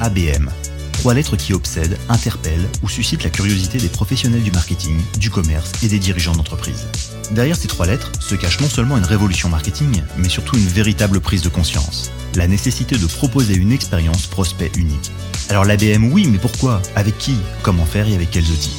[0.00, 0.50] ABM.
[0.92, 5.72] Trois lettres qui obsèdent, interpellent ou suscitent la curiosité des professionnels du marketing, du commerce
[5.82, 6.86] et des dirigeants d'entreprise.
[7.32, 11.20] Derrière ces trois lettres se cache non seulement une révolution marketing, mais surtout une véritable
[11.20, 12.10] prise de conscience.
[12.36, 15.12] La nécessité de proposer une expérience prospect unique.
[15.50, 16.80] Alors l'ABM oui, mais pourquoi?
[16.96, 17.36] Avec qui?
[17.62, 18.76] Comment faire et avec quels outils?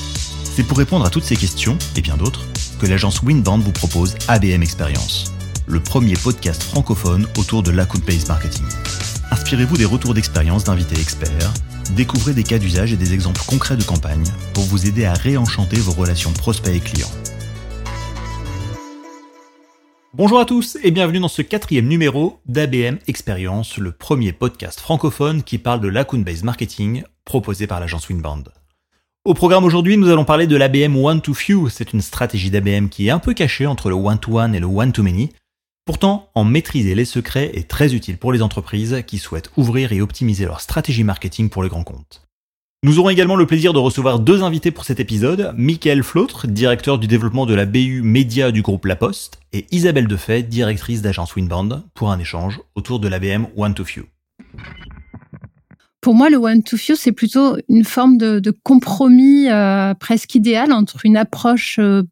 [0.56, 2.46] C'est pour répondre à toutes ces questions, et bien d'autres,
[2.80, 5.34] que l'agence Winband vous propose ABM Experience,
[5.68, 8.66] le premier podcast francophone autour de l'account-based marketing.
[9.46, 11.54] Inspirez-vous des retours d'expérience d'invités experts,
[11.96, 14.24] découvrez des cas d'usage et des exemples concrets de campagne
[14.56, 17.12] pour vous aider à réenchanter vos relations prospects et clients.
[20.16, 25.44] Bonjour à tous et bienvenue dans ce quatrième numéro d'ABM Experience, le premier podcast francophone
[25.44, 28.46] qui parle de l'account-based marketing proposé par l'agence Winband.
[29.26, 31.70] Au programme aujourd'hui, nous allons parler de l'ABM One-to-Few.
[31.70, 35.30] C'est une stratégie d'ABM qui est un peu cachée entre le one-to-one et le one-to-many.
[35.86, 40.02] Pourtant, en maîtriser les secrets est très utile pour les entreprises qui souhaitent ouvrir et
[40.02, 42.24] optimiser leur stratégie marketing pour les grands comptes.
[42.84, 46.98] Nous aurons également le plaisir de recevoir deux invités pour cet épisode, Michael Flautre, directeur
[46.98, 51.36] du développement de la BU Média du groupe La Poste, et Isabelle Defay, directrice d'agence
[51.36, 54.06] Winband, pour un échange autour de l'ABM One-to-Few.
[56.02, 61.18] Pour moi, le one-to-few, c'est plutôt une forme de, compromis euh, presque idéal entre une
[61.18, 62.04] approche euh,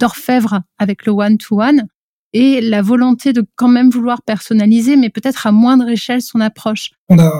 [0.00, 1.86] d'orfèvre avec le one-to-one
[2.32, 6.92] et la volonté de quand même vouloir personnaliser, mais peut-être à moindre échelle son approche.
[7.08, 7.30] On a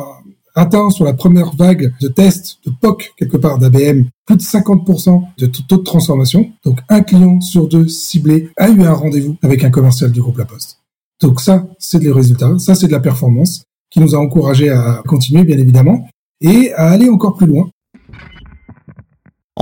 [0.54, 5.22] atteint sur la première vague de tests de POC quelque part d'ABM plus de 50%
[5.38, 6.52] de taux de transformation.
[6.64, 10.38] Donc un client sur deux ciblé a eu un rendez-vous avec un commercial du groupe
[10.38, 10.78] La Poste.
[11.20, 15.02] Donc ça, c'est des résultats, ça c'est de la performance qui nous a encouragés à
[15.06, 16.08] continuer, bien évidemment,
[16.40, 17.70] et à aller encore plus loin.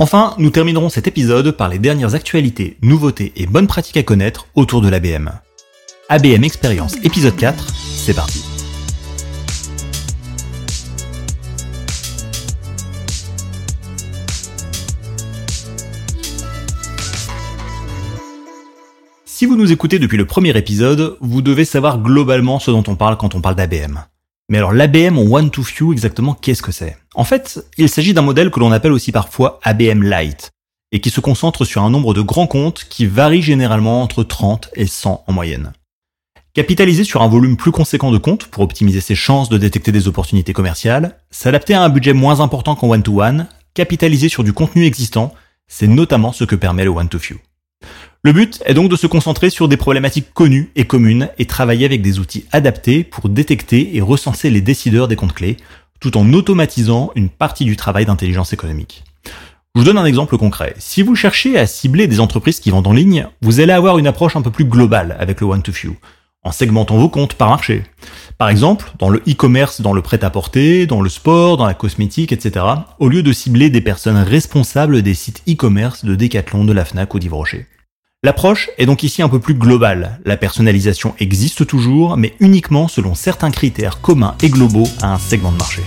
[0.01, 4.47] Enfin, nous terminerons cet épisode par les dernières actualités, nouveautés et bonnes pratiques à connaître
[4.55, 5.29] autour de l'ABM.
[6.09, 7.63] ABM Expérience épisode 4,
[7.97, 8.43] c'est parti.
[19.25, 22.95] Si vous nous écoutez depuis le premier épisode, vous devez savoir globalement ce dont on
[22.95, 23.99] parle quand on parle d'ABM.
[24.51, 26.97] Mais alors l'ABM en one-to-few, exactement qu'est-ce que c'est?
[27.15, 30.51] En fait, il s'agit d'un modèle que l'on appelle aussi parfois ABM Lite,
[30.91, 34.69] et qui se concentre sur un nombre de grands comptes qui varie généralement entre 30
[34.75, 35.71] et 100 en moyenne.
[36.53, 40.09] Capitaliser sur un volume plus conséquent de comptes pour optimiser ses chances de détecter des
[40.09, 45.33] opportunités commerciales, s'adapter à un budget moins important qu'en one-to-one, capitaliser sur du contenu existant,
[45.69, 47.37] c'est notamment ce que permet le one-to-few.
[48.23, 51.85] Le but est donc de se concentrer sur des problématiques connues et communes et travailler
[51.85, 55.57] avec des outils adaptés pour détecter et recenser les décideurs des comptes clés,
[55.99, 59.03] tout en automatisant une partie du travail d'intelligence économique.
[59.73, 60.75] Je vous donne un exemple concret.
[60.77, 64.05] Si vous cherchez à cibler des entreprises qui vendent en ligne, vous allez avoir une
[64.05, 65.95] approche un peu plus globale avec le one-to-few,
[66.43, 67.81] en segmentant vos comptes par marché.
[68.37, 72.65] Par exemple, dans le e-commerce, dans le prêt-à-porter, dans le sport, dans la cosmétique, etc.,
[72.99, 77.15] au lieu de cibler des personnes responsables des sites e-commerce de Decathlon, de la FNAC
[77.15, 77.65] ou d'Yves.
[78.23, 80.19] L'approche est donc ici un peu plus globale.
[80.25, 85.51] La personnalisation existe toujours, mais uniquement selon certains critères communs et globaux à un segment
[85.51, 85.81] de marché.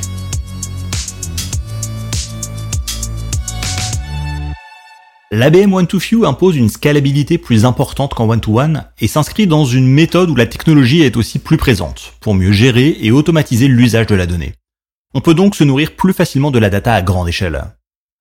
[5.31, 10.34] L'ABM One-to-Few impose une scalabilité plus importante qu'en One-to-One et s'inscrit dans une méthode où
[10.34, 14.55] la technologie est aussi plus présente, pour mieux gérer et automatiser l'usage de la donnée.
[15.15, 17.62] On peut donc se nourrir plus facilement de la data à grande échelle.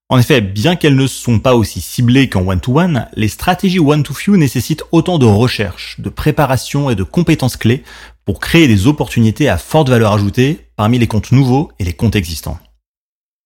[0.09, 4.83] En effet, bien qu'elles ne sont pas aussi ciblées qu'en one-to-one, les stratégies one-to-few nécessitent
[4.91, 7.83] autant de recherche, de préparation et de compétences clés
[8.25, 12.15] pour créer des opportunités à forte valeur ajoutée parmi les comptes nouveaux et les comptes
[12.15, 12.59] existants.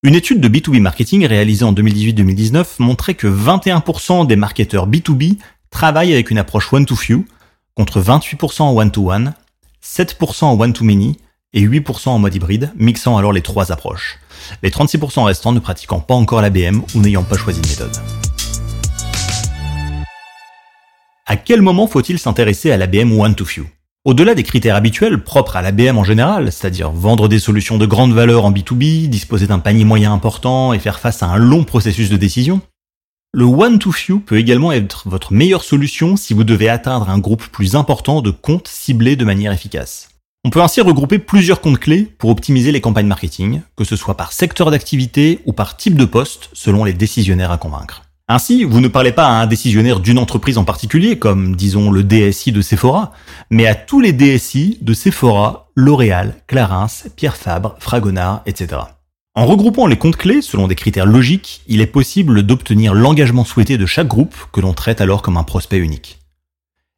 [0.03, 5.37] Une étude de B2B marketing réalisée en 2018-2019 montrait que 21% des marketeurs B2B
[5.69, 7.25] travaillent avec une approche one-to-few,
[7.75, 9.33] contre 28% en one-to-one,
[9.83, 11.17] 7% en one-to-many
[11.53, 14.19] et 8% en mode hybride, mixant alors les trois approches.
[14.63, 17.95] Les 36% restants ne pratiquant pas encore l'ABM ou n'ayant pas choisi de méthode.
[21.25, 23.65] À quel moment faut-il s'intéresser à l'ABM one-to-few
[24.05, 28.13] Au-delà des critères habituels propres à l'ABM en général, c'est-à-dire vendre des solutions de grande
[28.13, 32.09] valeur en B2B, disposer d'un panier moyen important et faire face à un long processus
[32.09, 32.61] de décision,
[33.33, 37.75] le one-to-few peut également être votre meilleure solution si vous devez atteindre un groupe plus
[37.75, 40.16] important de comptes ciblés de manière efficace.
[40.47, 44.15] On peut ainsi regrouper plusieurs comptes clés pour optimiser les campagnes marketing, que ce soit
[44.15, 48.03] par secteur d'activité ou par type de poste, selon les décisionnaires à convaincre.
[48.29, 52.03] Ainsi, vous ne parlez pas à un décisionnaire d'une entreprise en particulier, comme disons le
[52.03, 53.11] DSI de Sephora,
[53.49, 58.81] mais à tous les DSI de Sephora, L'Oréal, Clarins, Pierre Fabre, Fragonard, etc.
[59.35, 63.77] En regroupant les comptes clés selon des critères logiques, il est possible d'obtenir l'engagement souhaité
[63.77, 66.19] de chaque groupe que l'on traite alors comme un prospect unique.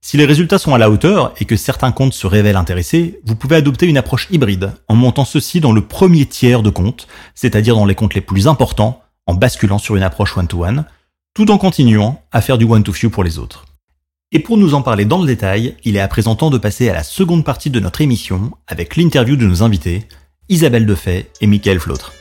[0.02, 3.36] Si les résultats sont à la hauteur et que certains comptes se révèlent intéressés, vous
[3.36, 7.76] pouvez adopter une approche hybride en montant ceci dans le premier tiers de compte, c'est-à-dire
[7.76, 10.86] dans les comptes les plus importants, en basculant sur une approche one-to-one,
[11.34, 13.66] tout en continuant à faire du one-to-few pour les autres.
[14.32, 16.90] Et pour nous en parler dans le détail, il est à présent temps de passer
[16.90, 20.08] à la seconde partie de notre émission avec l'interview de nos invités,
[20.48, 22.14] Isabelle Defay et Michael Flautre.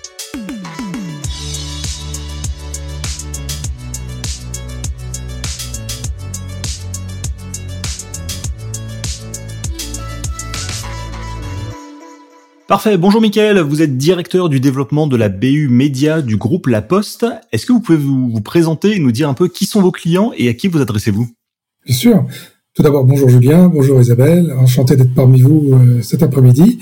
[12.69, 12.99] Parfait.
[12.99, 17.25] Bonjour Mickaël, vous êtes directeur du développement de la BU Média du groupe La Poste.
[17.51, 19.91] Est-ce que vous pouvez vous, vous, présenter et nous dire un peu qui sont vos
[19.91, 21.31] clients et à qui vous adressez-vous?
[21.87, 22.27] Bien sûr.
[22.75, 26.79] Tout d'abord, bonjour Julien, bonjour Isabelle, enchanté d'être parmi vous euh, cet après-midi.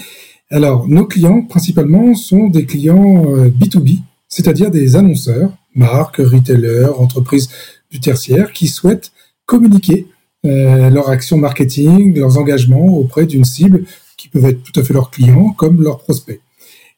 [0.50, 7.49] Alors, nos clients principalement sont des clients B2B, euh, c'est-à-dire des annonceurs, marques, retailers, entreprises
[7.93, 9.12] du tertiaire qui souhaitent
[9.44, 10.09] communiquer
[10.47, 13.85] euh, leur action marketing, leurs engagements auprès d'une cible
[14.17, 16.41] qui peuvent être tout à fait leurs clients comme leurs prospects.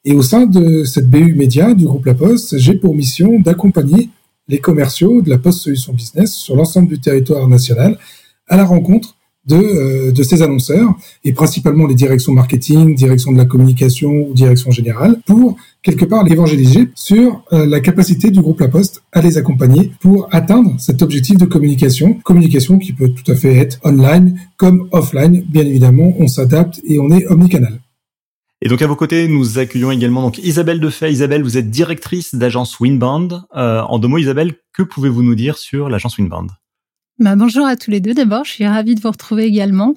[0.05, 4.09] Et au sein de cette BU Média du groupe La Poste, j'ai pour mission d'accompagner
[4.47, 7.97] les commerciaux de la Poste Solutions Business sur l'ensemble du territoire national
[8.47, 10.93] à la rencontre de, euh, de ces annonceurs
[11.23, 16.23] et principalement les directions marketing, direction de la communication ou direction générale pour quelque part
[16.23, 21.01] l'évangéliser sur euh, la capacité du groupe La Poste à les accompagner pour atteindre cet
[21.01, 26.13] objectif de communication, communication qui peut tout à fait être online comme offline, bien évidemment,
[26.19, 27.79] on s'adapte et on est omnicanal.
[28.61, 31.13] Et donc à vos côtés, nous accueillons également donc Isabelle Defay.
[31.13, 33.29] Isabelle, vous êtes directrice d'agence Winband.
[33.55, 36.47] Euh, en deux mots, Isabelle, que pouvez-vous nous dire sur l'agence Winband?
[37.19, 38.13] Bah, bonjour à tous les deux.
[38.13, 39.93] D'abord, je suis ravie de vous retrouver également.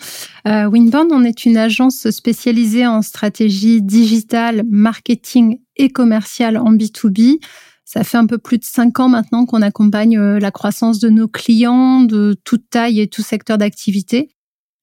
[0.46, 7.39] Euh, Winband, on est une agence spécialisée en stratégie digitale, marketing et commerciale en B2B.
[7.85, 11.09] Ça fait un peu plus de cinq ans maintenant qu'on accompagne euh, la croissance de
[11.09, 14.31] nos clients de toute taille et tout secteur d'activité.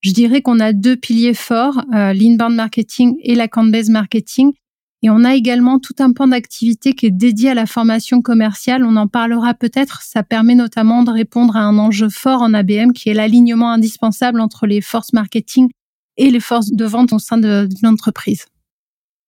[0.01, 4.53] Je dirais qu'on a deux piliers forts, euh, l'inbound marketing et l'account-based marketing,
[5.01, 8.83] et on a également tout un pan d'activité qui est dédié à la formation commerciale.
[8.83, 10.01] On en parlera peut-être.
[10.01, 14.41] Ça permet notamment de répondre à un enjeu fort en ABM qui est l'alignement indispensable
[14.41, 15.69] entre les forces marketing
[16.17, 18.45] et les forces de vente au sein d'une entreprise.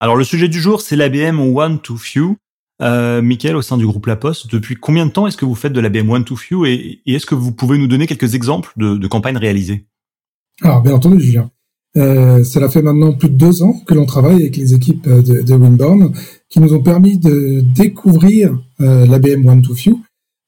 [0.02, 2.36] Alors le sujet du jour, c'est l'ABM One to Few.
[2.82, 5.54] Euh, Michael, au sein du groupe La Poste, depuis combien de temps est-ce que vous
[5.54, 8.74] faites de l'ABM One to Few et, est-ce que vous pouvez nous donner quelques exemples
[8.78, 9.86] de, campagnes réalisées?
[10.64, 11.52] Alors bien entendu, Julien.
[11.98, 15.44] Euh, cela fait maintenant plus de deux ans que l'on travaille avec les équipes de,
[15.44, 16.12] de Winborn
[16.50, 20.00] qui nous ont permis de découvrir euh, l'ABM One to Few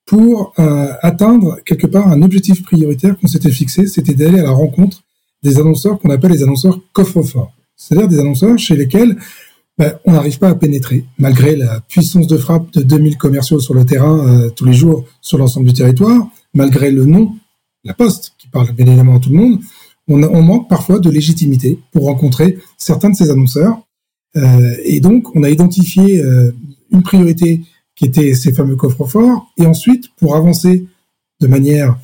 [0.04, 4.50] pour euh, atteindre quelque part un objectif prioritaire qu'on s'était fixé, c'était d'aller à la
[4.50, 5.04] rencontre
[5.44, 9.16] des annonceurs qu'on appelle les annonceurs coffre-fort, c'est-à-dire des annonceurs chez lesquels
[9.76, 13.74] ben, on n'arrive pas à pénétrer, malgré la puissance de frappe de 2000 commerciaux sur
[13.74, 17.32] le terrain euh, tous les jours sur l'ensemble du territoire, malgré le nom,
[17.82, 19.60] la poste, qui parle bien à tout le monde,
[20.06, 23.80] on, manque parfois de légitimité pour rencontrer certains de ces annonceurs.
[24.36, 26.52] Euh, et donc, on a identifié euh,
[26.92, 27.62] une priorité
[27.96, 29.50] qui était ces fameux coffres forts.
[29.56, 30.86] Et ensuite, pour avancer
[31.40, 31.98] de manière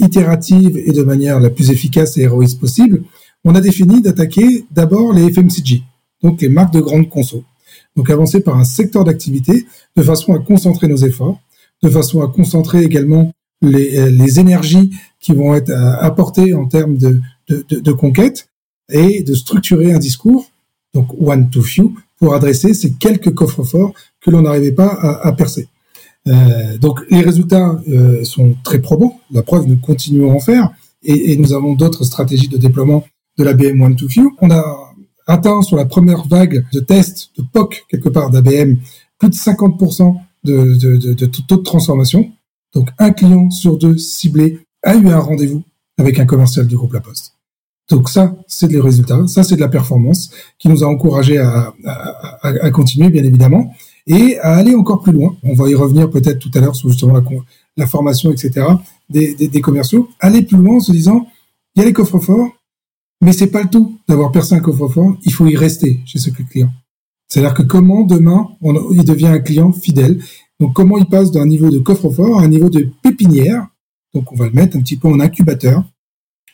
[0.00, 3.02] itérative et de manière la plus efficace et héroïste possible,
[3.44, 5.82] on a défini d'attaquer d'abord les FMCG,
[6.24, 7.44] donc les marques de grande conso.
[7.96, 9.66] Donc avancer par un secteur d'activité
[9.96, 11.38] de façon à concentrer nos efforts,
[11.82, 13.30] de façon à concentrer également
[13.62, 14.90] les, les énergies
[15.20, 18.48] qui vont être apportées en termes de, conquête
[18.90, 20.50] et de structurer un discours,
[20.92, 24.88] donc one to few, pour adresser ces quelques coffres forts que l'on n'arrivait pas
[25.22, 25.68] à, percer.
[26.26, 29.20] Euh, donc les résultats euh, sont très probants.
[29.30, 30.70] La preuve, nous continuons à en faire
[31.02, 33.04] et, nous avons d'autres stratégies de déploiement
[33.36, 34.34] de la BM One to Few.
[34.50, 34.83] A
[35.26, 38.76] atteint sur la première vague de tests de POC quelque part d'ABM
[39.18, 41.14] plus de 50% de,
[41.46, 42.30] taux de transformation.
[42.74, 45.62] Donc un client sur deux ciblé a eu un rendez-vous
[45.98, 47.34] avec un commercial du groupe La Poste.
[47.90, 51.74] Donc ça, c'est des résultats, ça c'est de la performance qui nous a encouragé à,
[52.72, 53.74] continuer, bien évidemment,
[54.06, 55.36] et à aller encore plus loin.
[55.42, 57.20] On va y revenir peut-être tout à l'heure sur justement
[57.76, 58.66] la, formation, etc.
[59.10, 60.08] Des, des, des, commerciaux.
[60.18, 61.26] Aller plus loin en se disant,
[61.74, 62.48] il y a les coffres forts,
[63.24, 65.16] mais c'est pas le tout d'avoir percé un coffre fort.
[65.24, 66.70] Il faut y rester chez ce client.
[67.28, 68.48] C'est-à-dire que comment demain
[68.92, 70.22] il devient un client fidèle.
[70.60, 73.66] Donc comment il passe d'un niveau de coffre fort à un niveau de pépinière?
[74.14, 75.82] Donc on va le mettre un petit peu en incubateur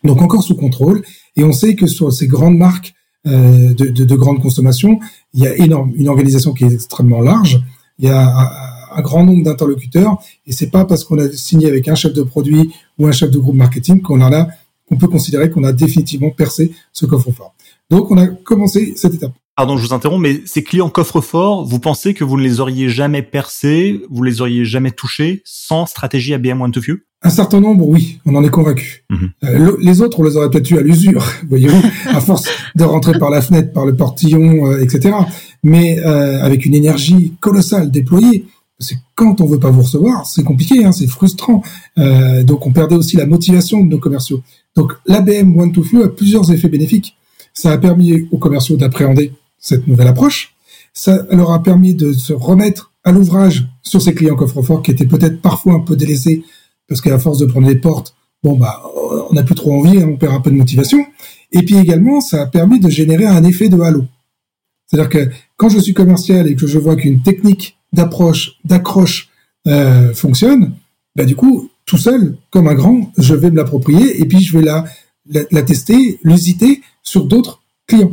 [0.04, 1.02] donc encore sous contrôle.
[1.36, 2.94] Et on sait que sur ces grandes marques
[3.26, 4.98] euh, de, de, de, grande consommation,
[5.34, 7.60] il y a une organisation qui est extrêmement large.
[7.98, 8.48] Il y a un,
[8.92, 12.22] un grand nombre d'interlocuteurs, et c'est pas parce qu'on a signé avec un chef de
[12.22, 14.48] produit ou un chef de groupe marketing qu'on en a,
[14.90, 17.54] qu'on peut considérer qu'on a définitivement percé ce coffre-fort.
[17.90, 19.32] Donc on a commencé cette étape.
[19.56, 22.88] Pardon, je vous interromps, mais ces clients coffre-fort, vous pensez que vous ne les auriez
[22.88, 26.99] jamais percés, vous les auriez jamais touchés sans stratégie ABM One to Few?
[27.23, 29.04] Un certain nombre, oui, on en est convaincu.
[29.11, 29.30] Mhm.
[29.44, 32.44] Euh, les autres, on les aurait peut-être eu à l'usure, voyez-vous, à force
[32.75, 35.14] de rentrer par la fenêtre, par le portillon, euh, etc.
[35.62, 38.47] Mais euh, avec une énergie colossale déployée.
[38.80, 41.62] Que quand on veut pas vous recevoir, c'est compliqué, hein, c'est frustrant.
[41.99, 44.42] Euh, donc on perdait aussi la motivation de nos commerciaux.
[44.76, 47.16] Donc l'ABM One to Few a plusieurs effets bénéfiques.
[47.54, 50.54] Ça a permis aux commerciaux d'appréhender cette nouvelle approche.
[50.92, 55.06] Ça leur a permis de se remettre à l'ouvrage sur ces clients coffre-fort qui étaient
[55.06, 56.44] peut-être parfois un peu délaissés
[56.88, 58.82] parce qu'à force de prendre les portes, bon bah
[59.30, 61.04] on n'a plus trop envie, hein, on perd un peu de motivation.
[61.52, 64.04] Et puis également, ça a permis de générer un effet de halo.
[64.86, 69.28] C'est-à-dire que quand je suis commercial et que je vois qu'une technique d'approche, d'accroche
[69.66, 70.74] euh, fonctionne,
[71.16, 74.56] bah du coup, tout seul, comme un grand, je vais me l'approprier et puis je
[74.56, 78.12] vais la, tester, l'usiter sur d'autres clients.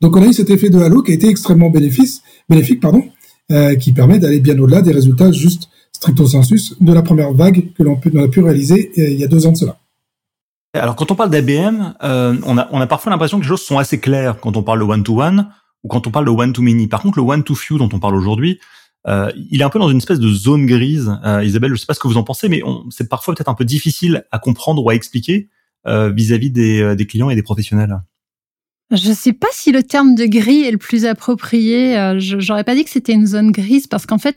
[0.00, 3.02] Donc on a eu cet effet de halo qui a été extrêmement bénéfice, bénéfique, pardon,
[3.50, 7.72] euh, qui permet d'aller bien au-delà des résultats juste stricto sensus de la première vague
[7.76, 9.78] que l'on a pu réaliser euh, il y a deux ans de cela.
[10.72, 13.98] Alors quand on parle d'ABM, euh, on, a, parfois l'impression que les choses sont assez
[13.98, 15.48] claires quand on parle de one-to-one
[15.82, 16.86] ou quand on parle de one-to-many.
[16.86, 18.60] Par contre, le one-to-few dont on parle aujourd'hui,
[19.08, 21.12] euh, il est un peu dans une espèce de zone grise.
[21.24, 23.54] Euh, Isabelle, je sais pas ce que vous en pensez, mais c'est parfois peut-être un
[23.54, 25.48] peu difficile à comprendre ou à expliquer
[25.86, 28.00] euh, vis-à-vis des, des clients et des professionnels.
[28.90, 31.94] Je ne sais pas si le terme de gris est le plus approprié.
[32.18, 34.36] Je J'aurais pas dit que c'était une zone grise parce qu'en fait,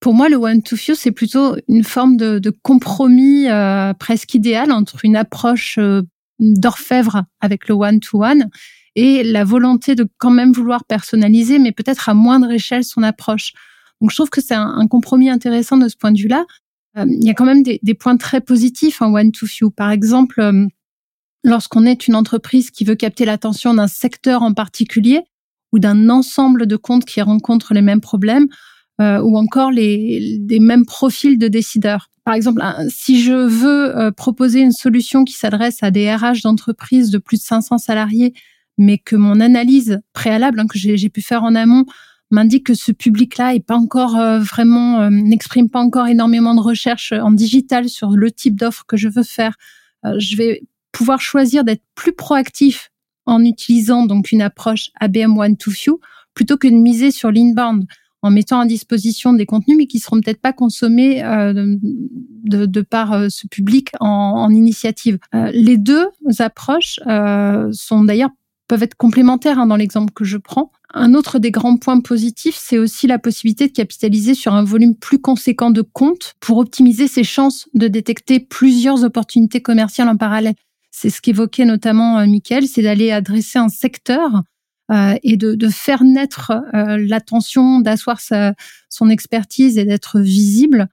[0.00, 4.34] pour moi, le one to few, c'est plutôt une forme de, de compromis euh, presque
[4.34, 6.02] idéal entre une approche euh,
[6.38, 8.48] d'orfèvre avec le one to one
[8.94, 13.52] et la volonté de quand même vouloir personnaliser, mais peut-être à moindre échelle son approche.
[14.00, 16.44] Donc, je trouve que c'est un, compromis intéressant de ce point de vue-là.
[16.98, 19.70] Euh, il y a quand même des, points très positifs en one to few.
[19.70, 20.66] Par exemple, euh,
[21.44, 25.22] lorsqu'on est une entreprise qui veut capter l'attention d'un secteur en particulier
[25.72, 28.46] ou d'un ensemble de comptes qui rencontrent les mêmes problèmes,
[29.00, 32.08] euh, ou encore les, mêmes profils de décideurs.
[32.24, 37.18] Par exemple, si je veux proposer une solution qui s'adresse à des RH d'entreprises de
[37.18, 38.32] plus de 500 salariés,
[38.78, 41.84] mais que mon analyse préalable hein, que j'ai pu faire en amont
[42.30, 46.60] m'indique que ce public-là est pas encore euh, vraiment euh, n'exprime pas encore énormément de
[46.60, 49.56] recherche en digital sur le type d'offre que je veux faire,
[50.04, 52.90] euh, je vais pouvoir choisir d'être plus proactif
[53.26, 56.00] en utilisant donc une approche ABM one to few
[56.34, 57.86] plutôt que de miser sur l'inbound
[58.22, 62.80] en mettant à disposition des contenus, mais qui seront peut-être pas consommés euh, de, de,
[62.80, 65.18] par euh, ce public en, en initiative.
[65.34, 68.30] Euh, les deux approches euh, sont d'ailleurs
[68.68, 70.72] peuvent être complémentaires hein, dans l'exemple que je prends.
[70.94, 74.94] Un autre des grands points positifs, c'est aussi la possibilité de capitaliser sur un volume
[74.94, 80.54] plus conséquent de comptes pour optimiser ses chances de détecter plusieurs opportunités commerciales en parallèle.
[80.90, 84.42] C'est ce qu'évoquait notamment euh, Michael, c'est d'aller adresser un secteur
[84.90, 90.88] euh, et de, de, faire naître euh, l'attention, d'asseoir son expertise et d'être visible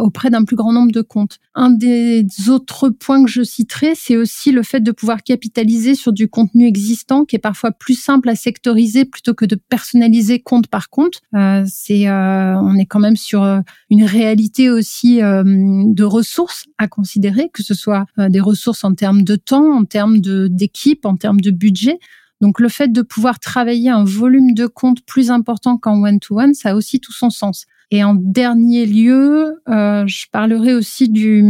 [0.00, 1.38] auprès d'un plus grand nombre de comptes.
[1.54, 6.12] Un des autres points que je citerai, c'est aussi le fait de pouvoir capitaliser sur
[6.12, 10.66] du contenu existant qui est parfois plus simple à sectoriser plutôt que de personnaliser compte
[10.68, 11.20] par compte.
[11.34, 13.42] Euh, c'est, euh, on est quand même sur
[13.90, 19.36] une réalité aussi de ressources à considérer, que ce soit des ressources en termes de
[19.36, 21.98] temps, en termes de d'équipe, en termes de budget.
[22.42, 26.70] Donc le fait de pouvoir travailler un volume de compte plus important qu'en one-to-one, ça
[26.70, 27.66] a aussi tout son sens.
[27.92, 31.44] Et en dernier lieu, euh, je parlerai aussi du,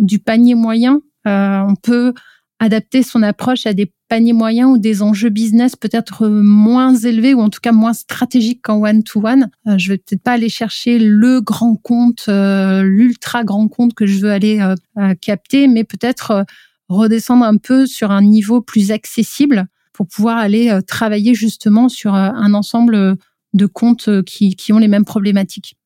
[0.00, 1.02] du panier moyen.
[1.26, 2.14] Euh, on peut
[2.58, 7.40] adapter son approche à des paniers moyens ou des enjeux business peut-être moins élevés ou
[7.40, 9.50] en tout cas moins stratégiques qu'en one-to-one.
[9.66, 14.06] Euh, je vais peut-être pas aller chercher le grand compte, euh, l'ultra grand compte que
[14.06, 14.60] je veux aller
[14.98, 16.46] euh, capter, mais peut-être
[16.88, 22.14] redescendre un peu sur un niveau plus accessible pour pouvoir aller euh, travailler justement sur
[22.14, 23.16] euh, un ensemble
[23.54, 25.76] de comptes euh, qui, qui ont les mêmes problématiques.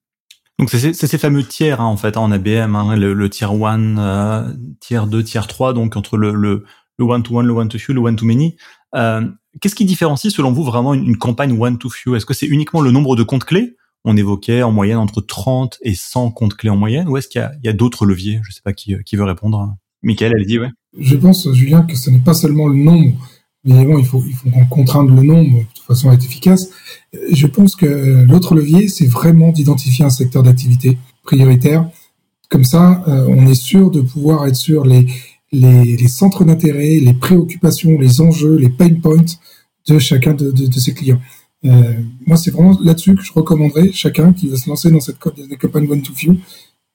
[0.59, 3.99] Donc c'est ces fameux tiers hein, en fait en ABM, hein, le, le, tier 1,
[3.99, 6.65] euh, tier 2, tier 3, donc entre le, le,
[6.99, 8.57] le one to one, le one to few, le one to many.
[8.95, 9.29] Euh,
[9.61, 12.17] Qu'est-ce qui différencie selon vous vraiment une, une campagne one to few?
[12.17, 13.77] Est-ce que c'est uniquement le nombre de comptes clés?
[14.05, 17.41] On évoquait en moyenne entre 30 et 100 comptes clés en moyenne, ou est-ce qu'il
[17.63, 18.41] y, y, a, d'autres leviers?
[18.43, 19.75] Je sais pas qui, qui veut répondre.
[20.03, 20.71] Michael, elle dit ouais.
[20.99, 23.15] Je pense, Julien, que ce n'est pas seulement le nombre
[23.69, 26.71] Évidemment, il faut, il faut contraindre le nombre de façon à être efficace.
[27.31, 31.89] Je pense que l'autre levier, c'est vraiment d'identifier un secteur d'activité prioritaire.
[32.49, 35.07] Comme ça, euh, on est sûr de pouvoir être sur les,
[35.53, 39.37] les, centres d'intérêt, les préoccupations, les enjeux, les pain points
[39.87, 41.21] de chacun de ses clients.
[41.65, 41.95] Euh,
[42.27, 45.91] moi, c'est vraiment là-dessus que je recommanderais chacun qui veut se lancer dans cette campagne
[45.91, 46.37] One to Few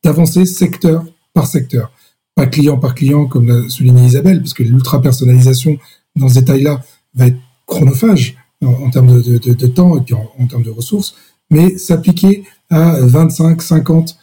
[0.04, 1.92] d'avancer secteur par secteur,
[2.36, 5.78] pas client par client comme l'a souligné Isabelle, parce que l'ultra personnalisation
[6.16, 6.82] dans ce détail-là
[7.16, 11.16] va être chronophage en, termes de, temps et puis en, termes de ressources,
[11.50, 14.18] mais s'appliquer à 25, 50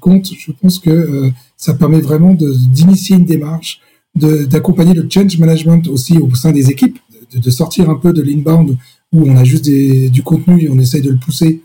[0.00, 3.80] compte, je pense que ça permet vraiment d'initier une démarche,
[4.14, 6.98] d'accompagner le change management aussi au sein des équipes,
[7.34, 8.76] de, sortir un peu de l'inbound
[9.12, 11.62] où on a juste du contenu et on essaye de le pousser,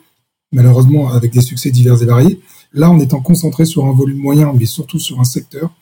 [0.51, 2.39] malheureusement avec des succès divers et variés.
[2.73, 5.73] Là, en étant concentré sur un volume moyen, mais surtout sur un secteur,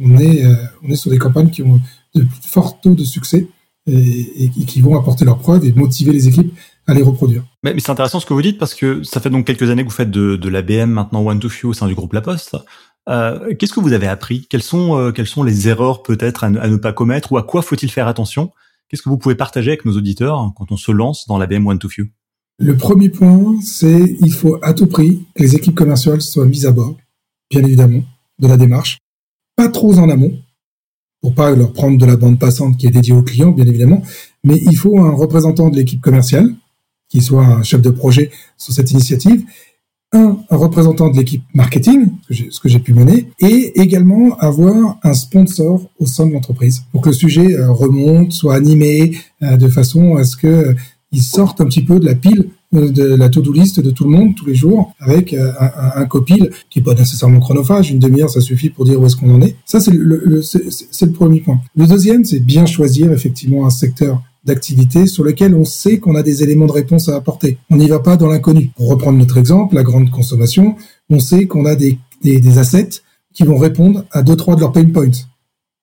[0.00, 1.80] on est, euh, on est sur des campagnes qui ont
[2.14, 3.46] de forts taux de succès
[3.86, 6.52] et, et, qui vont apporter leurs preuves et motiver les équipes
[6.86, 7.44] à les reproduire.
[7.62, 9.82] Mais, mais c'est intéressant ce que vous dites parce que ça fait donc quelques années
[9.82, 12.20] que vous faites de, de l'ABM, maintenant One to Few au sein du groupe La
[12.20, 12.56] Poste.
[13.08, 14.46] Euh, Qu'est-ce que vous avez appris?
[14.48, 17.42] Quelles sont, euh, quelles sont les erreurs peut-être à, à, ne pas commettre ou à
[17.42, 18.50] quoi faut-il faire attention?
[18.88, 21.78] Qu'est-ce que vous pouvez partager avec nos auditeurs quand on se lance dans l'ABM One
[21.78, 22.06] to Few?
[22.58, 26.66] Le premier point, c'est il faut à tout prix que les équipes commerciales soient mises
[26.66, 26.96] à bord,
[27.50, 28.02] bien évidemment,
[28.38, 28.98] de la démarche.
[29.56, 30.38] Pas trop en amont,
[31.20, 34.02] pour pas leur prendre de la bande passante qui est dédiée aux clients, bien évidemment,
[34.44, 36.54] mais il faut un représentant de l'équipe commerciale,
[37.08, 39.44] qui soit un chef de projet sur cette initiative,
[40.12, 45.88] un, représentant de l'équipe marketing, ce que j'ai pu mener, et également avoir un sponsor
[45.98, 50.16] au sein de l'entreprise pour que le sujet euh, remonte, soit animé euh, de façon
[50.16, 50.74] à ce que euh,
[51.12, 54.10] il sorte un petit peu de la pile de la to-do list de tout le
[54.10, 55.52] monde tous les jours avec un,
[55.96, 57.90] un, copil qui est pas nécessairement chronophage.
[57.90, 59.56] Une demi-heure, ça suffit pour dire où est-ce qu'on en est.
[59.64, 61.60] Ça, c'est le, c'est le premier point.
[61.74, 66.22] Le deuxième, c'est bien choisir effectivement un secteur d'activité sur lequel on sait qu'on a
[66.22, 67.58] des éléments de réponse à apporter.
[67.70, 68.70] On n'y va pas dans l'inconnu.
[68.76, 70.76] Pour reprendre notre exemple, la grande consommation,
[71.10, 73.02] on sait qu'on a des, des, des, assets
[73.34, 75.10] qui vont répondre à deux, trois de leurs pain points.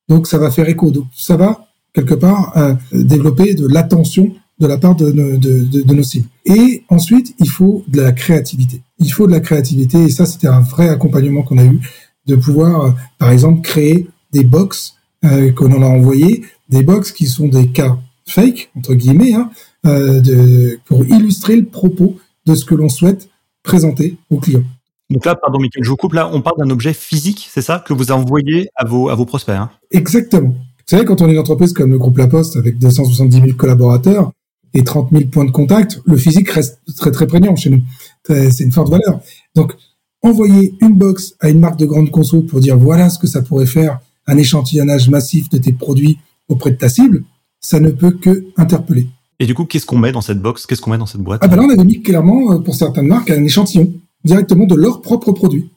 [0.07, 0.89] Donc ça va faire écho.
[0.89, 5.83] Donc ça va, quelque part, euh, développer de l'attention de la part de, de, de,
[5.83, 6.27] de, nos cibles.
[6.45, 8.81] Et ensuite, il faut de la créativité.
[8.97, 11.79] Il faut de la créativité, et ça, c'était un vrai accompagnement qu'on a eu,
[12.25, 14.95] de pouvoir, euh, par exemple, créer des box
[15.25, 19.49] euh, qu'on en a envoyé, des box qui sont des cas fake, entre guillemets, hein,
[19.85, 23.29] euh, de, pour illustrer le propos de ce que l'on souhaite
[23.63, 24.63] présenter aux clients.
[25.09, 27.81] Donc là, pardon, Michael, je vous coupe là, on parle d'un objet physique, c'est ça,
[27.85, 29.69] que vous envoyez à vos, à vos prospects hein?
[29.91, 30.49] Exactement.
[30.49, 33.53] Vous savez, quand on est une entreprise comme le groupe La Poste, avec 270 000
[33.53, 34.31] collaborateurs
[34.73, 37.81] et 30 000 points de contact, le physique reste très très prégnant chez nous.
[38.25, 39.21] C'est une forte valeur.
[39.55, 39.73] Donc,
[40.21, 43.41] envoyer une box à une marque de grande conso pour dire voilà ce que ça
[43.41, 46.17] pourrait faire, un échantillonnage massif de tes produits
[46.49, 47.23] auprès de ta cible,
[47.59, 49.07] ça ne peut que interpeller.
[49.39, 50.65] Et du coup, qu'est-ce qu'on met dans cette box?
[50.65, 51.41] Qu'est-ce qu'on met dans cette boîte?
[51.43, 54.75] Ah ben là, on avait mis clairement, euh, pour certaines marques, un échantillon directement de
[54.75, 55.69] leurs propres produits.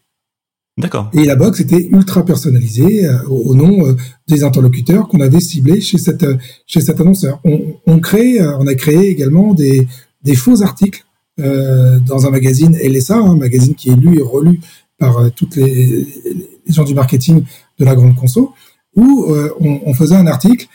[1.12, 3.96] Et la box était ultra personnalisée euh, au, nom euh,
[4.28, 6.26] des interlocuteurs qu'on avait ciblés chez cette
[6.66, 7.40] chez cet annonceur.
[7.86, 9.86] On, crée, on a créé également des,
[10.22, 11.04] des faux articles
[11.38, 14.60] dans un magazine LSA, un magazine qui est lu et relu
[14.98, 17.44] par toutes les, les, gens du marketing
[17.78, 18.52] de la grande conso,
[18.94, 19.26] où
[19.58, 20.68] on, on faisait un article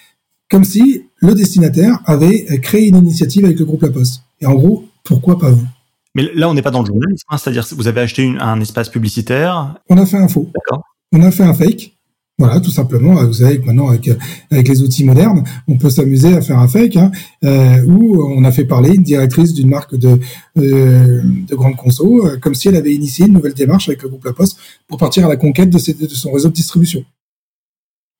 [0.49, 4.23] comme si le destinataire avait créé une initiative avec le groupe La Poste.
[4.41, 5.67] Et en gros, pourquoi pas vous?
[6.15, 8.89] Mais là, on n'est pas dans le journalisme, hein, c'est-à-dire vous avez acheté un espace
[8.89, 9.75] publicitaire.
[9.89, 10.49] On a fait un faux.
[10.53, 10.83] D'accord.
[11.11, 11.91] On a fait un fake.
[12.37, 13.13] Voilà, tout simplement.
[13.25, 14.09] Vous savez que maintenant, avec,
[14.51, 17.11] avec les outils modernes, on peut s'amuser à faire un fake, hein,
[17.45, 20.19] euh, où on a fait parler une directrice d'une marque de,
[20.57, 24.09] euh, de grande conso, euh, comme si elle avait initié une nouvelle démarche avec le
[24.09, 27.05] groupe La Poste pour partir à la conquête de, ses, de son réseau de distribution.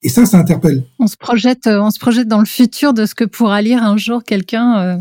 [0.02, 0.84] Et ça, ça interpelle.
[1.00, 3.98] On se projette, on se projette dans le futur de ce que pourra lire un
[3.98, 4.98] jour quelqu'un euh,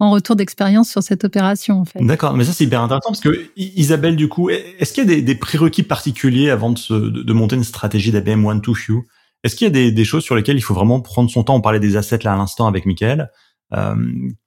[0.00, 2.02] en retour d'expérience sur cette opération, en fait.
[2.02, 5.20] D'accord, mais ça c'est hyper intéressant parce que Isabelle, du coup, est-ce qu'il y a
[5.20, 9.04] des, prérequis particuliers avant de, se, de, de monter une stratégie d'ABM One to Few?
[9.44, 11.54] Est-ce qu'il y a des, des, choses sur lesquelles il faut vraiment prendre son temps?
[11.54, 13.30] On parlait des assets là à l'instant avec Michael.
[13.72, 13.94] Euh,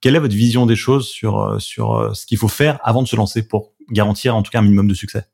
[0.01, 3.01] quelle est votre vision des choses sur euh, sur euh, ce qu'il faut faire avant
[3.01, 5.25] de se lancer pour garantir en tout cas un minimum de succès?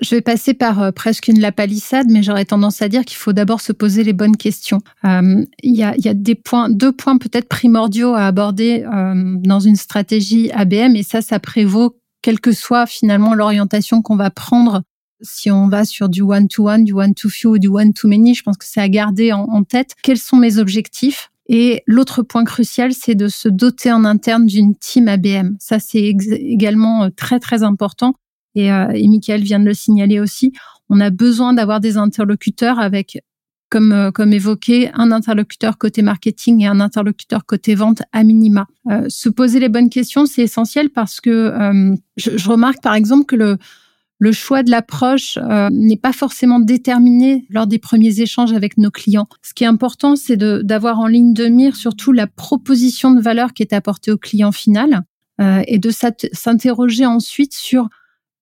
[0.00, 3.32] Je vais passer par euh, presque une lapalissade, mais j'aurais tendance à dire qu'il faut
[3.32, 4.80] d'abord se poser les bonnes questions.
[5.04, 9.36] Euh, il y, a, y, a, des points, deux points peut-être primordiaux à aborder euh,
[9.38, 14.30] dans une stratégie ABM, et ça, ça prévaut quelle que soit finalement l'orientation qu'on va
[14.30, 14.82] prendre.
[15.22, 18.80] Si on va sur du one-to-one, du one-to-few ou du one-to-many, je pense que c'est
[18.80, 19.94] à garder en, en tête.
[20.02, 24.74] Quels sont mes objectifs et l'autre point crucial, c'est de se doter en interne d'une
[24.74, 25.54] team ABM.
[25.60, 28.14] Ça, c'est également très, très important
[28.56, 30.52] et, euh, et Michael vient de le signaler aussi,
[30.88, 33.18] on a besoin d'avoir des interlocuteurs avec
[33.70, 38.66] comme, euh, comme évoqué, un interlocuteur côté marketing et un interlocuteur côté vente à minima.
[38.90, 42.94] Euh, se poser les bonnes questions, c'est essentiel parce que euh, je, je, remarque par
[42.94, 43.58] exemple que le,
[44.18, 48.90] le choix de l'approche euh, n'est pas forcément déterminé lors des premiers échanges avec nos
[48.90, 49.28] clients.
[49.42, 53.52] Ce qui est important, c'est d'avoir en ligne de mire surtout la proposition de valeur
[53.52, 55.02] qui est apportée au client final
[55.40, 57.88] euh, et de s'interroger ensuite sur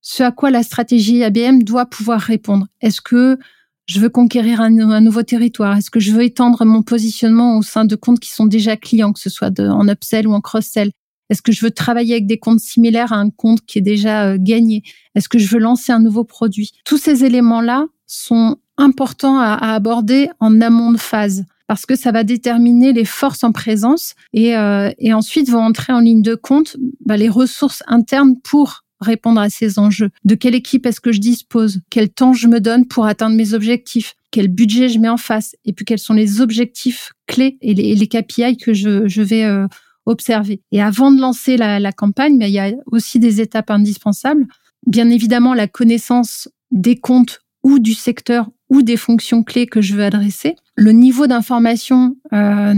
[0.05, 2.67] ce à quoi la stratégie ABM doit pouvoir répondre.
[2.83, 3.38] Est-ce que
[3.87, 5.79] je veux conquérir un, nouveau territoire?
[5.79, 9.14] Est-ce que je veux étendre mon positionnement au sein de comptes qui sont déjà clients,
[9.14, 10.93] que ce soit en upsell ou en cross-sell?
[11.31, 14.27] Est-ce que je veux travailler avec des comptes similaires à un compte qui est déjà
[14.27, 14.83] euh, gagné?
[15.14, 16.73] Est-ce que je veux lancer un nouveau produit?
[16.85, 22.25] Tous ces éléments-là sont importants à, aborder en amont de phase parce que ça va
[22.25, 26.77] déterminer les forces en présence et, euh, et ensuite vont entrer en ligne de compte
[27.07, 30.11] bah, les ressources internes pour répondre à ces enjeux.
[30.25, 31.81] De quelle équipe est-ce que je dispose?
[31.90, 34.14] Quel temps je me donne pour atteindre mes objectifs?
[34.31, 35.55] Quel budget je mets en face?
[35.64, 39.67] Et puis quels sont les objectifs clés et les, KPI que je, vais euh,
[40.07, 40.61] observer?
[40.73, 44.47] Et avant de lancer la, campagne, mais il y a aussi des étapes indispensables.
[44.87, 48.51] Bien évidemment, la connaissance des comptes ou du secteur
[48.83, 52.75] des fonctions clés que je veux adresser, le niveau d'information euh,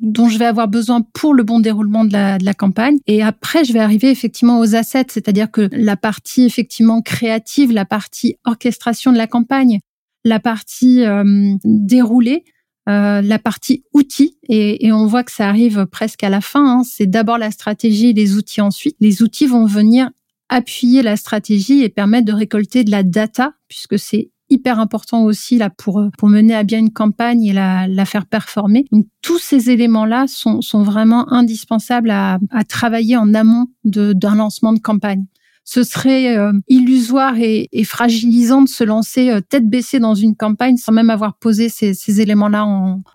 [0.00, 2.98] dont je vais avoir besoin pour le bon déroulement de la, de la campagne.
[3.06, 7.84] Et après, je vais arriver effectivement aux assets, c'est-à-dire que la partie effectivement créative, la
[7.84, 9.78] partie orchestration de la campagne,
[10.24, 12.44] la partie euh, déroulée,
[12.88, 16.78] euh, la partie outils et, et, on voit que ça arrive presque à la fin.
[16.78, 16.82] Hein.
[16.84, 18.96] C'est d'abord la stratégie et les outils ensuite.
[19.00, 20.10] Les outils vont venir
[20.48, 25.58] appuyer la stratégie et permettre de récolter de la data puisque c'est hyper important aussi
[25.58, 28.84] là pour pour mener à bien une campagne et la, la faire performer.
[28.92, 34.72] Donc tous ces éléments-là sont, sont vraiment indispensables à, à travailler en amont d'un lancement
[34.72, 35.24] de campagne
[35.68, 40.78] ce serait euh, illusoire et, fragilisant de se lancer euh, tête baissée dans une campagne
[40.78, 42.66] sans même avoir posé ces, éléments-là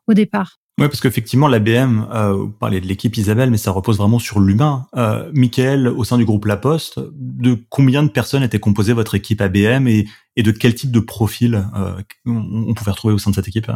[0.07, 0.59] au départ.
[0.79, 4.39] Oui, parce qu'effectivement, l'ABM, euh, vous parlez de l'équipe Isabelle, mais ça repose vraiment sur
[4.39, 4.87] l'humain.
[4.95, 9.13] Euh, Michael, au sein du groupe La Poste, de combien de personnes était composée votre
[9.13, 13.29] équipe ABM et, et de quel type de profil euh, on, pouvait retrouver au sein
[13.29, 13.69] de cette équipe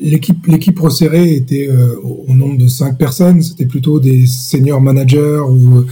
[0.00, 1.68] L'équipe l'équipe resserrée était
[2.04, 3.42] au nombre de cinq personnes.
[3.42, 5.84] C'était plutôt des senior managers ou,